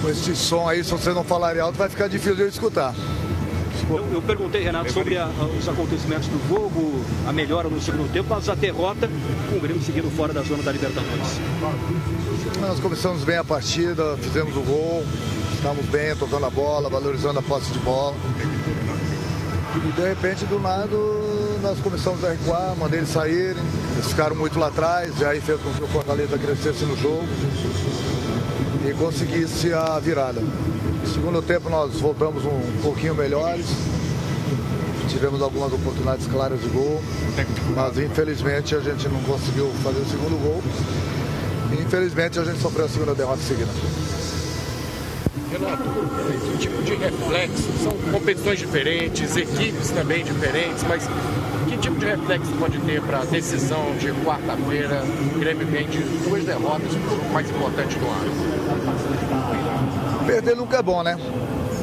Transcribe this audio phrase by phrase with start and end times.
[0.00, 2.94] Com esse som aí, se você não falar alto, vai ficar difícil de eu escutar.
[3.90, 8.28] Eu, eu perguntei, Renato, sobre a, os acontecimentos do jogo, a melhora no segundo tempo,
[8.30, 9.08] mas a derrota
[9.50, 11.40] com o Grêmio seguindo fora da zona da Libertadores.
[12.60, 15.04] Nós começamos bem a partida, fizemos o gol,
[15.54, 18.16] estamos bem, tocando a bola, valorizando a posse de bola.
[19.74, 20.96] E de repente, do lado,
[21.62, 23.62] nós começamos a recuar, mandei eles saírem,
[23.94, 27.28] eles ficaram muito lá atrás, e aí fez com que o Fortaleza crescesse no jogo
[28.84, 30.40] e conseguisse a virada.
[30.40, 33.66] No segundo tempo nós voltamos um pouquinho melhores,
[35.08, 37.00] tivemos algumas oportunidades claras de gol,
[37.76, 40.62] mas infelizmente a gente não conseguiu fazer o segundo gol.
[41.70, 43.70] E infelizmente a gente sofreu a segunda derrota seguida.
[45.50, 45.82] Renato,
[46.50, 47.68] que tipo de reflexo?
[47.82, 51.06] São competições diferentes, equipes também diferentes, mas
[51.82, 55.02] tipo de reflexo pode ter para a decisão de quarta-feira?
[55.34, 58.30] O Grêmio vem de duas derrotas no jogo mais importante do ano.
[60.24, 61.18] Perder nunca é bom, né?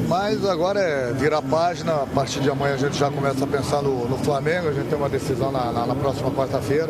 [0.08, 2.04] Mas agora é virar página.
[2.04, 4.70] A partir de amanhã a gente já começa a pensar no, no Flamengo.
[4.70, 6.90] A gente tem uma decisão na, na, na próxima quarta-feira.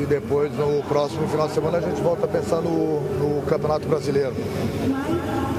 [0.00, 3.86] E depois, no próximo final de semana, a gente volta a pensar no, no Campeonato
[3.86, 4.32] Brasileiro.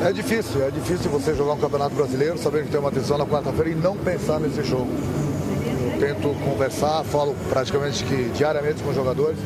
[0.04, 3.26] É difícil, é difícil você jogar um Campeonato Brasileiro, sabendo que tem uma decisão na
[3.28, 4.90] quarta-feira e não pensar nesse jogo.
[6.00, 9.38] Tento conversar, falo praticamente que diariamente com os jogadores,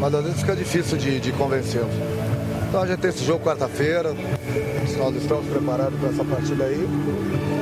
[0.00, 1.94] mas às vezes fica difícil de, de convencê-los.
[2.68, 4.14] Então a gente tem esse jogo quarta-feira,
[4.98, 6.88] nós estamos preparados para essa partida aí,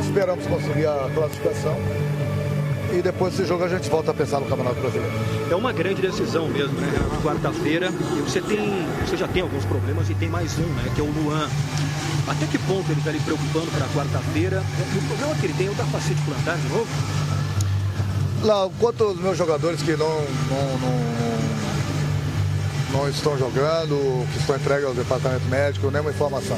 [0.03, 1.77] esperamos conseguir a classificação
[2.93, 5.13] e depois desse jogo a gente volta a pensar no Campeonato Brasileiro.
[5.51, 6.89] É uma grande decisão mesmo, né?
[7.23, 8.87] Quarta-feira, você tem.
[9.07, 10.91] Você já tem alguns problemas e tem mais um, né?
[10.95, 11.49] Que é o Luan.
[12.27, 14.63] Até que ponto ele está lhe preocupando para quarta-feira?
[14.95, 16.87] E o problema que ele tem é o da facete plantar de novo?
[18.43, 20.79] Lá, quanto aos meus jogadores que não, não,
[22.93, 26.57] não, não estão jogando, que estão entregues ao departamento médico, nenhuma informação.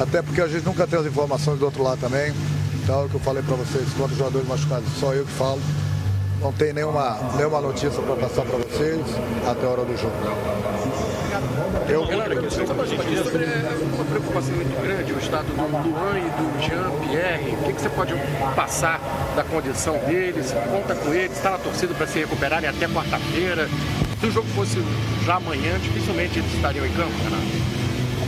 [0.00, 2.32] Até porque a gente nunca tem as informações do outro lado também.
[2.82, 5.32] Então, é o que eu falei para vocês, quanto os jogadores machucados, só eu que
[5.32, 5.60] falo.
[6.40, 9.00] Não tem nenhuma, nenhuma notícia para passar para vocês
[9.46, 10.14] até a hora do jogo.
[11.88, 17.54] Eu, Renato, sobre uma preocupação muito grande, o estado do Luan e do Jean-Pierre.
[17.54, 18.14] O que, que, você pode
[18.54, 19.00] passar
[19.36, 20.52] da condição deles?
[20.70, 23.68] Conta com eles, está na torcida para se recuperarem até quarta-feira.
[24.20, 24.82] Se o jogo fosse
[25.24, 27.76] já amanhã, dificilmente eles estariam em campo, Renato.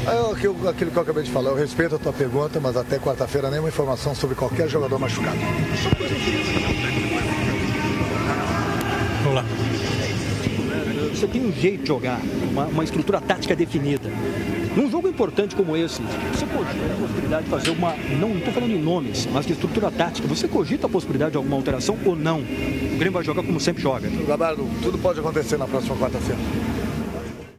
[0.06, 2.98] É aquilo, aquilo que eu acabei de falar, eu respeito a tua pergunta, mas até
[2.98, 5.36] quarta-feira nenhuma informação sobre qualquer jogador machucado.
[9.22, 9.44] Vamos lá.
[11.10, 12.20] Você tem um jeito de jogar,
[12.52, 14.08] uma, uma estrutura tática definida.
[14.76, 16.00] Num jogo importante como esse,
[16.32, 17.96] você cogita a possibilidade de fazer uma.
[18.20, 20.28] Não estou falando em nomes, mas de estrutura tática.
[20.28, 22.40] Você cogita a possibilidade de alguma alteração ou não?
[22.40, 24.08] O Grêmio vai jogar como sempre joga.
[24.08, 26.40] Gabardo, tudo pode acontecer na próxima quarta-feira.